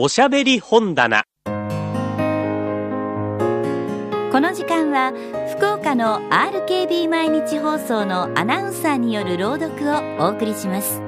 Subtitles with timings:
[0.00, 1.24] おしゃべり本棚。
[1.44, 1.50] こ
[4.38, 5.12] の時間は
[5.56, 11.02] 福岡の RKB 毎日放送のアナウンサーによる朗読をお送りします。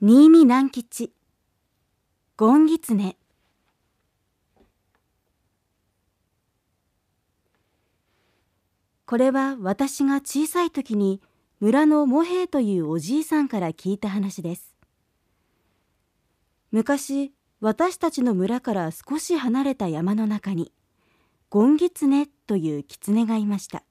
[0.00, 1.12] 新見南吉。
[2.36, 3.16] ゴンギツネ
[9.06, 11.22] これは私が小さい時に
[11.60, 14.74] 村のモヘイというおじいさんから聞いた話です。
[16.72, 20.72] 昔私たちの村から少し離れた山の中に
[21.50, 23.84] ゴンギツネという狐がいました。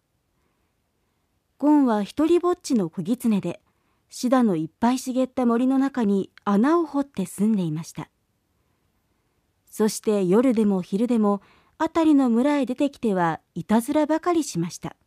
[1.57, 3.61] ゴンは一りぼっちの小狐で
[4.09, 8.09] シダのいっぱい茂った森の中に穴を掘って住んでいました。
[9.71, 11.41] そして夜でも昼でも
[11.79, 14.97] 辺りの村へ出てきてはいたずらばかりしました。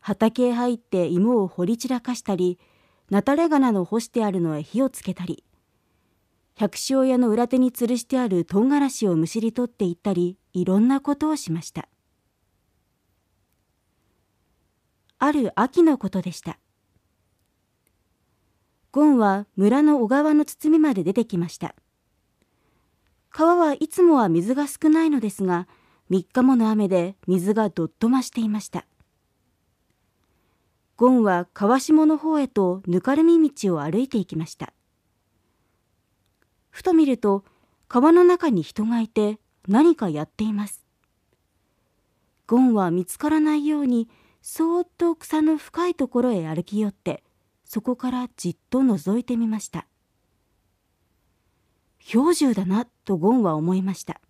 [0.00, 2.58] 畑へ入って芋を掘り散らかしたり
[3.10, 5.44] 菜垂れ金の干してあるのへ火をつけたり
[6.58, 11.88] 百姓屋の裏手に吊るしてある唐辛子をむしり取っていったりいろんなことをしました。
[15.20, 16.58] ある秋のことでした。
[18.90, 21.76] ゴンは村の小川の包みまで出てきました。
[23.30, 25.68] 川はいつもは水が少ないのですが
[26.10, 28.84] 3日もの雨で水がどっと増していました。
[30.98, 34.72] ゴンは川下の方へとぬかるみ道を歩いていきました。
[36.70, 37.44] ふと見ると
[37.86, 39.38] 川の中に人がいて
[39.68, 40.84] 何かやっています。
[42.48, 44.08] ゴンは見つからないように
[44.42, 47.22] そーっと草の深いところへ歩き寄って
[47.64, 49.86] そこからじっと覗いてみました
[52.10, 54.20] 氷柱だなとゴンは思いました。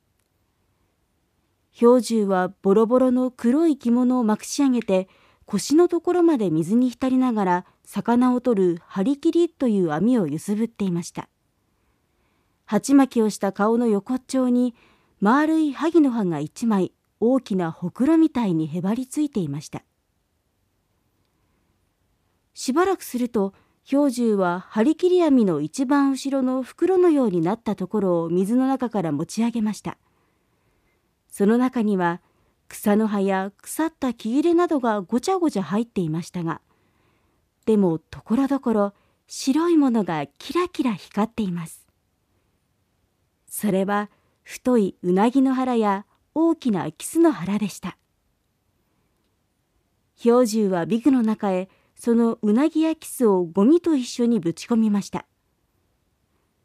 [1.79, 5.09] 氷柱はボロボロの黒い着物をまくし上げて
[5.51, 11.31] 腰のところまで水に浸りながら魚を取る張り切りという網を揺すぶっていました。
[12.67, 14.75] 鉢巻きをした顔の横っちょに
[15.21, 19.85] 丸い萩の葉が一枚大きなほくろみたいにへばりついていました。
[22.53, 23.55] しばらくすると
[23.91, 29.97] 氷柱は張り切り網の一番後ろの袋のようになったところを水の中から持ち上げました。
[31.31, 32.21] その中には
[32.69, 36.61] 草の葉や腐った木切れなどがごちゃごちゃ入っていましたが
[37.69, 38.95] でもところどころ
[39.27, 41.87] 白いものがキラキラ光っています。
[43.47, 44.09] それは
[44.43, 47.99] 太いうなぎの腹や大きなキスの腹でした。
[50.23, 55.27] 氷柱はビグの中へそのうなぎやキスをゴミと一緒にぶち込みました。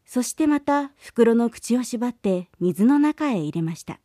[0.06, 4.00] そしてまた袋の口を縛って水の中へ入れました。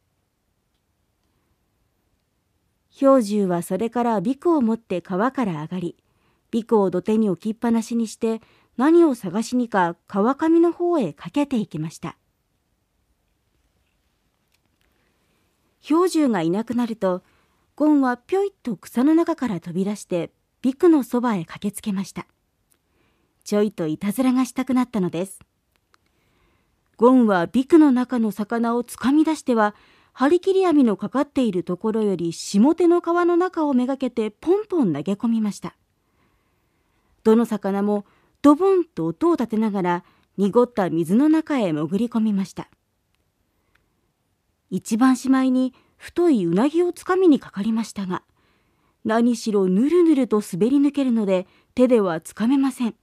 [3.00, 5.96] 氷柱はそれからビクを持って川から上がり
[6.52, 8.42] ビクを土手に置きっぱなしにして
[8.76, 12.18] 何を探しにか川上の方へかけていきました。
[15.88, 17.24] 氷柱がいなくなると
[17.76, 22.28] ゴンはぴょいっと草の中から飛び出してビクのそばへ駆けつけました。
[23.46, 25.40] ちょいといたずらがしたくなったのです。
[26.98, 29.74] ゴンはビクの中の魚をつかみ出しては
[30.20, 35.78] 張り切り網のかかっているところより下手の川の中をめがけてポンポン投げ込みました。
[37.24, 38.04] どの魚も
[38.42, 40.04] ドボンと音を立てながら
[40.36, 42.68] 濁った水の中へ潜り込みました。
[44.70, 48.24] 一番しまいに太いうなぎをつかみにかかりましたが
[49.06, 52.96] 何しろぬるぬると滑り抜けるので手ではつかめません。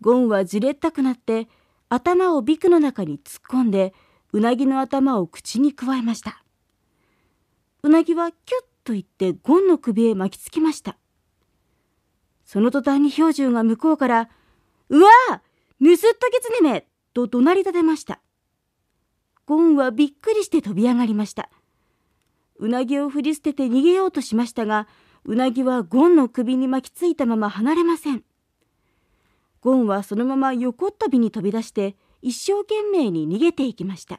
[0.00, 1.46] ゴンはじれったくなって
[1.90, 3.94] 頭をビクの中に突っ込んで
[4.34, 6.42] うなぎの頭を口にくわえました。
[7.84, 10.98] うなぎはキュッと言ってゴンの首へ巻きつきました。
[12.44, 14.28] その途端に氷柱が向こうから
[14.90, 15.40] 「うわあ
[15.78, 16.14] 盗っ人
[16.58, 18.20] 狐め!」と怒鳴り立てました。
[19.46, 21.48] ゴンはびっくりして飛び上がりました。
[22.56, 24.88] うなぎを振り捨てて逃げようとしましたが
[25.22, 28.24] うなぎはゴンの首に巻きついたまま離れません。
[29.60, 34.18] ゴンはそのまま横っ飛びに飛び出して一生懸命に逃げていきました。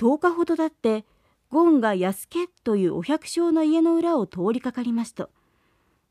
[0.00, 1.04] 10日ほど経って
[1.50, 5.28] ゴンが安家というお百姓の家の裏を通りかかりますと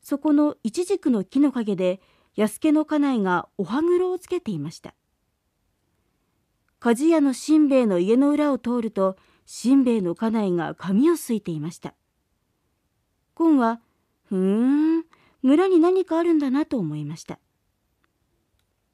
[0.00, 2.00] そこのイチジクの木の陰で
[2.36, 4.94] 安家の家内がお歯黒をつけていました。
[6.80, 11.94] 鍛冶屋のしんべヱの家の裏を通るとしんべヱの家内が髪をすいていました。
[13.34, 13.80] ゴンは
[14.22, 15.04] ふーん
[15.42, 17.38] 村に何かあるんだなと思いました。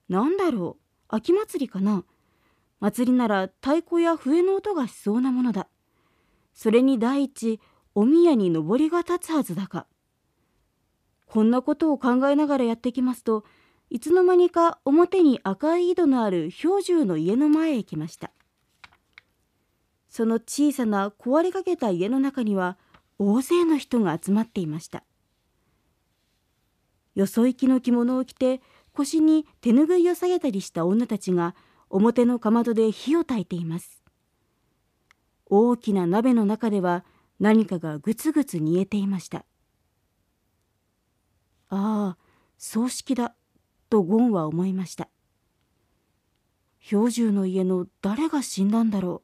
[0.08, 2.04] なんだろう秋祭りかな。
[2.80, 5.68] 祭りなら太鼓や笛の音がしそうなものだ。
[6.52, 7.60] それに第一、
[7.94, 9.86] お宮に上りが立つはずだか。
[11.26, 13.44] こんなことを考えながらやってきますと、
[13.88, 18.30] いつの間にか表に赤い井戸のある氷柱の家の前へ来ました。
[20.08, 22.78] その小さな壊れかけた家の中には
[23.18, 25.04] 大勢の人が集まっていました。
[27.14, 28.60] よそ行きの着物を着て
[28.92, 31.54] 腰に手ぬぐいを下げたりした女たちが
[31.90, 34.02] 表のかまどで火を焚いています。
[35.46, 37.04] 大きな鍋の中では
[37.38, 39.44] 何かがぐつぐつ煮えていました。
[41.68, 42.18] ああ、
[42.58, 43.34] 葬式だ、
[43.88, 45.08] とゴンは思いました。
[46.88, 49.22] 氷柱の家の誰が死んだんだろ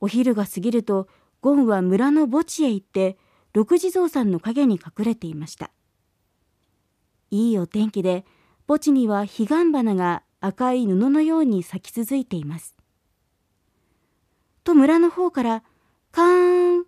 [0.00, 0.04] う。
[0.06, 1.08] お昼が過ぎると、
[1.40, 3.18] ゴンは村の墓地へ行って、
[3.52, 5.70] 六地蔵さんの陰に隠れていました。
[7.30, 8.24] いいお天気で、
[8.68, 12.76] 墓地には彼岸花が赤い布のように咲き続いています。
[14.62, 15.62] と村の方から、
[16.12, 16.84] カーン、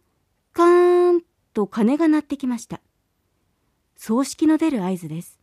[0.52, 1.22] カーン
[1.54, 2.82] と鐘が鳴ってきました。
[3.96, 5.40] 葬式の出る合図です。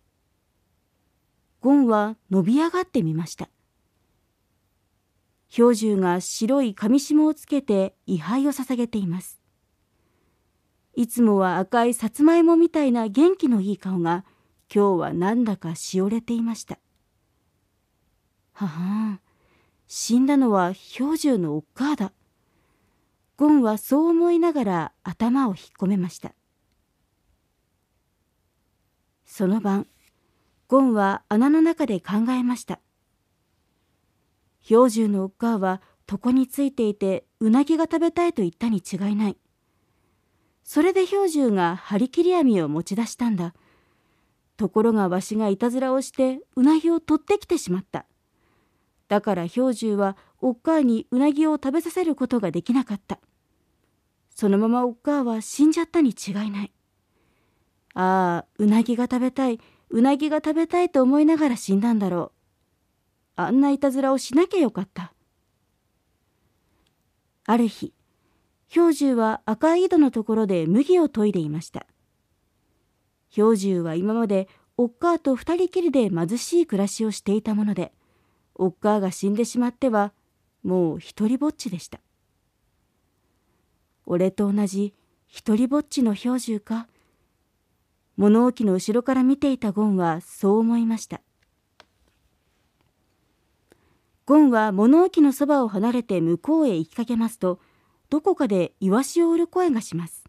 [1.60, 3.50] ゴンは伸び上がってみました。
[5.50, 9.42] 氷柱が白い紙紐をつけて位牌を捧げています。
[10.94, 14.24] いつもは赤いさつまいもみたいな元気のいい顔が
[14.74, 16.78] 今日はなんだかしおれていました。
[18.54, 19.20] ははん
[19.88, 22.12] 死んだのは氷柱のおっかあだ。
[23.38, 26.34] ゴンはそう思いながら頭を引っ込めました。
[29.26, 29.88] その晩、
[30.68, 32.80] ゴンは穴の中で考えました。
[34.68, 35.82] 氷柱のおっかあは
[36.12, 39.38] 床についていてうなぎが食べたいと言ったに違いない。
[40.64, 43.54] それで氷柱が張り切り網を持ち出したんだ。
[44.58, 48.06] ところがわしがいたずらをしてうなぎを取ってきてしまった。
[49.08, 53.20] だから氷柱はおっかあにうなぎを食べさせることができなかった。
[54.36, 56.72] そのままおっかあは死んじゃったに違いない。
[57.94, 59.60] ああ、うなぎが食べたい、
[59.90, 62.32] うなぎが食べたいと思いながら死んだんだろ
[63.38, 63.42] う。
[63.42, 65.14] あんないたずらをしなきゃよかった。
[67.46, 67.94] ある日、
[68.74, 71.88] 氷柱は赤い井戸のところで麦を研いでいました。
[73.38, 74.48] 氷柱は今まで
[74.78, 77.94] おっかあと二人きりで貧しい暮らしをしていたもので、
[78.56, 80.12] おっかあが死んでしまっては、
[80.64, 82.00] もう一りぼっちでした。
[84.06, 84.94] 俺と同じ
[85.28, 86.88] 一りぼっちの氷柱か。
[88.18, 91.22] 物置の後ろから見ていたゴンはそう思いました。
[94.26, 97.60] ゴンは物置のそばを離れて向こうへ行きかけますと、
[98.10, 100.24] どこかでイワシを売る声がします。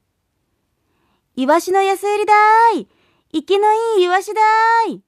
[1.36, 2.88] イワシの安売りだーい
[3.32, 5.02] 生きのいいイワシだーい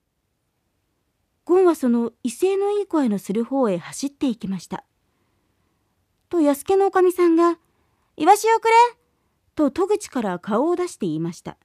[1.45, 4.85] ゴンはその威勢のいい声のする方へ走っていきました。
[6.29, 7.59] と、安家のおかみさんが、
[8.17, 8.75] イワシをくれ
[9.57, 11.57] と戸口から顔を出して言いました。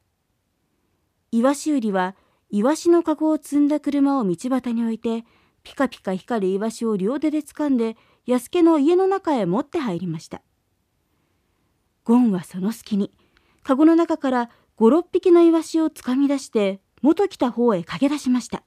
[1.32, 2.16] イワシ売りは、
[2.50, 5.26] イワシの籠を積んだ車を道端に置いて、
[5.66, 7.98] ピカピカ光るイワシを両手で掴んで
[8.28, 10.42] 安家の家の中へ持って入りました
[12.06, 13.12] ゴンはその隙に
[13.64, 18.64] カゴの中から56匹のイワシをつかみ出して元来た方へ駆け出しました。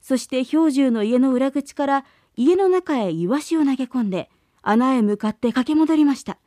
[0.00, 2.04] そして氷柱の家の裏口から
[2.36, 4.30] 家の中へイワシを投げ込んで
[4.62, 6.38] 穴へ向かって駆け戻りました。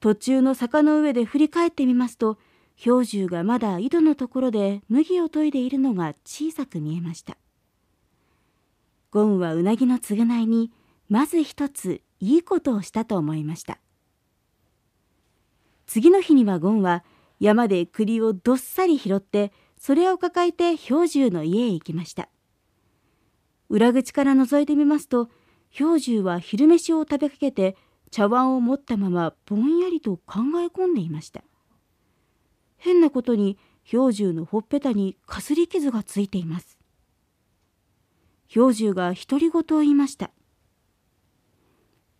[0.00, 2.38] 途中の坂の上で振り返ってみますと
[2.82, 7.36] 氷柱がまだ井戸のところで麦を研いでいるのが小さく見えました。
[9.10, 10.70] ゴンはうなぎの償いに
[11.08, 13.78] まず一ついいことをしたと思いました。
[15.92, 17.02] 次の日にはゴンは
[17.40, 22.28] 山で栗をどっさり拾ってそれを抱えて氷柱の家へ行きました。
[23.68, 25.30] 裏口から覗いてみますと
[25.76, 27.76] 氷柱は昼飯を食べかけて
[28.12, 31.42] 茶碗を持ったままぼんやりと考え込んでいました。
[32.76, 33.58] 変なことに
[33.90, 36.78] 氷柱のほっぺたにかすり傷がついています。
[38.54, 40.30] 氷柱が独り言を言いました。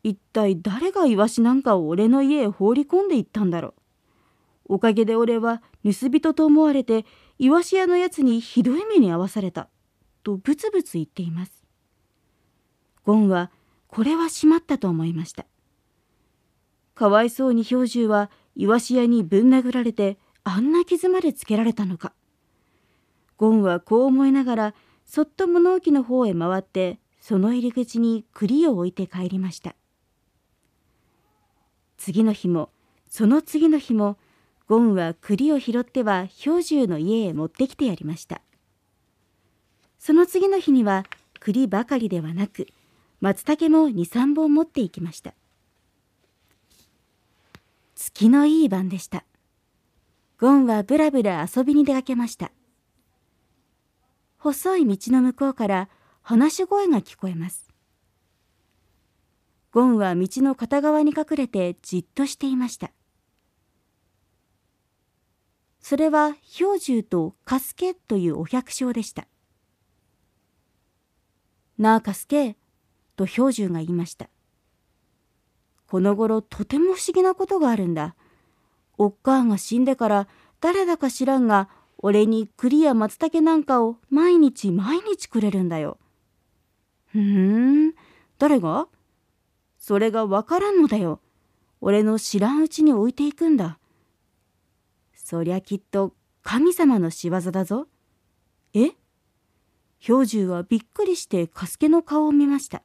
[0.03, 3.75] 一体誰がイワシなんかを俺の家へ放り込んでいったんだろ
[4.69, 4.75] う。
[4.75, 7.05] おかげで俺は盗人と思われて
[7.39, 9.69] イワシ屋のやつにひどい目に遭わされた。
[10.23, 11.53] とブツブツ言っています。
[13.05, 13.51] ゴンは
[13.89, 15.47] これはしまったと思いました。
[16.95, 22.13] かわいそうに氷柱はイワシ屋にぶん殴られてあんな傷までつけられたのか。
[23.37, 24.75] ゴンはこう思いながら
[25.07, 29.75] そっと物置の方へ回ってその入り口に栗を置いて帰りました
[32.01, 32.71] 次の日も
[33.09, 34.17] その次の日も
[34.69, 38.41] ゴンは栗を拾っては氷柱の家へ持ってきてやりました。
[39.99, 41.05] その次の日には
[41.41, 42.67] 栗ばかりではなく
[43.21, 45.35] 松茸も23本持っていきました。
[47.95, 49.25] 月のいい晩でした。
[50.39, 52.51] ゴンはぶらぶら遊びに出かけました。
[54.39, 55.91] 細い道の向こうから
[56.23, 57.70] 話し声が聞こえます。
[59.73, 62.91] ゴンは道の片側に隠れてじっとしていました。
[65.81, 69.27] それは氷柱とカスケというお百姓でした。
[71.79, 72.57] なあカスケ
[73.17, 74.29] と氷柱が言いました。
[75.87, 78.15] この頃とても不思議なことがあるんだ。
[78.99, 80.29] おっかあが死んでから
[80.61, 85.99] 誰だか知らんが俺に栗や松茸なんかを毎日毎日くれるんだよ。
[87.07, 87.95] ふーん、
[88.39, 88.89] 誰が？
[89.81, 91.21] それがわからんのだよ。
[91.81, 93.79] 俺の知らんうちに置いていくんだ。
[95.15, 97.89] そりゃきっと神様の仕業だぞ。
[98.75, 98.93] え？
[100.07, 102.83] 氷柱はびっくりしてカスケの顔を見ました。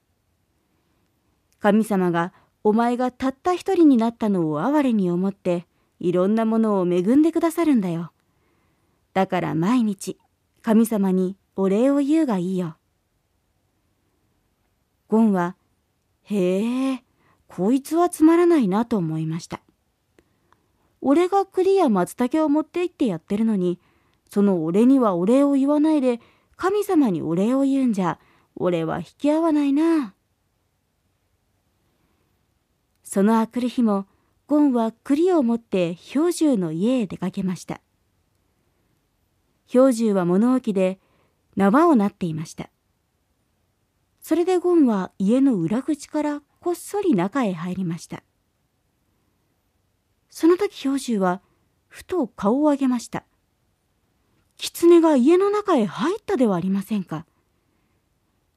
[1.60, 2.34] 神様が
[2.64, 5.68] お前がたった一人になったのを哀れに思って
[6.00, 8.12] いろんなものを恵んでくださるんだよ。
[9.14, 10.18] だから毎日
[10.62, 12.78] 神様にお礼を言うがいいよ。
[15.08, 15.56] ゴンは、
[16.26, 17.04] へえ、
[17.48, 19.62] こいつはつまらないなと思いました。
[21.02, 23.80] 俺が栗や松茸を持って行ってやってるのに、
[24.30, 26.20] その俺にはお礼を言わないで、
[26.56, 28.20] 神様にお礼を言うんじゃ、
[28.56, 30.16] 俺は引き合わないな。
[33.04, 34.08] そのあくる日も、
[34.48, 37.82] ゴンは栗を持って氷柱の家へ出かけました。
[39.72, 41.00] 氷柱は物置で
[41.56, 42.70] 縄をなっていました。
[44.28, 48.24] それでゴンは家の裏口からこっそり中へ入りました。
[50.32, 51.42] その時氷柱は
[51.88, 53.24] ふと顔を上げました。
[54.58, 57.28] 狐が家の中へ入ったではありませんか。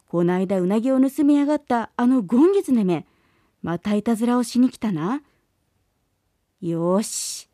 [0.09, 3.07] こないだうなぎを盗みやがったあのゴンギツネめ、
[3.61, 5.21] またいたずらをしに来たな。
[6.63, 7.51] よし。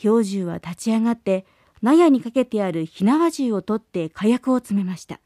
[0.00, 1.44] 氷柱は立ち上がって
[1.82, 5.18] 納屋にかけてある火縄銃を取って火薬を詰めました。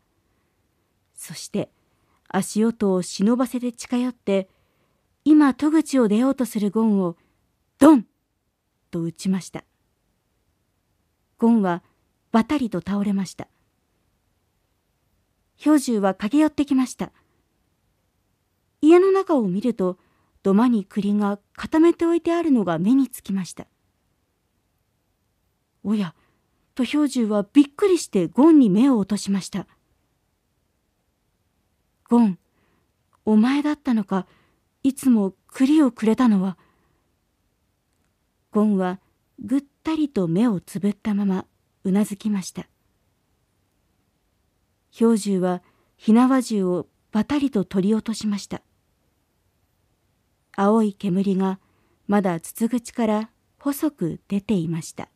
[1.19, 1.69] そして
[2.29, 4.49] 足音を忍ばせて近寄って
[5.25, 7.17] 今戸口を出ようとするゴンを
[7.79, 8.07] ドン!
[8.91, 9.65] と撃ちました。
[11.37, 11.83] ゴンは
[12.31, 13.49] ばたりと倒れました。
[15.63, 17.13] 氷柱は駆け寄ってきました。
[18.81, 19.99] 家の中を見ると
[20.45, 23.67] 土間に栗が固めておいてあるのが目につきました。
[25.83, 26.15] おや
[26.77, 29.67] と氷柱はびっくりしてゴンに目を落としました。
[32.09, 32.39] ゴン、
[33.27, 34.27] お前だったのか、
[34.83, 36.57] いつも栗をくれたのは。
[38.51, 38.99] ゴンは
[39.45, 41.45] ぐったりと目をつぶったまま
[41.85, 42.67] うなずきました。
[44.99, 45.63] 氷柱は
[45.99, 48.63] 火縄銃をばたりと取り落としました。
[50.57, 51.59] 青い煙が
[52.07, 55.11] まだ筒口から細く出ていました。